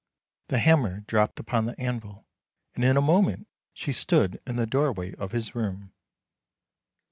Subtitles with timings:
[0.47, 2.25] The hammer dropped upon the anvil,
[2.73, 5.93] and, in a moment, she stood in the doorway of his room.